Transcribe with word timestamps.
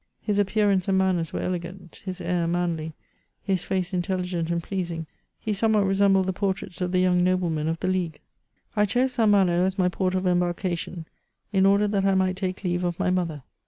His 0.19 0.39
appearance 0.39 0.87
and 0.87 0.97
manners 0.97 1.31
were 1.31 1.41
elegant, 1.41 2.01
his 2.03 2.19
air 2.19 2.47
manlj, 2.47 2.93
his 3.43 3.63
face 3.63 3.93
intelligent 3.93 4.49
and 4.49 4.63
pleasing; 4.63 5.05
he 5.39 5.53
somewhat 5.53 5.85
resembled 5.85 6.25
the 6.25 6.33
portraits 6.33 6.81
of 6.81 6.91
the 6.91 6.97
young 6.97 7.23
noblemen 7.23 7.67
of 7.67 7.79
the 7.81 7.87
Ijeague. 7.87 8.15
I 8.75 8.85
chose 8.85 9.13
St. 9.13 9.29
Malo 9.29 9.63
as 9.63 9.77
my 9.77 9.89
port 9.89 10.15
of 10.15 10.25
embarkation, 10.25 11.05
in 11.53 11.67
order 11.67 11.87
that 11.87 12.03
I 12.03 12.15
might 12.15 12.35
take 12.37 12.63
leave 12.63 12.83
of 12.83 12.97
my 12.99 13.11
mother. 13.11 13.43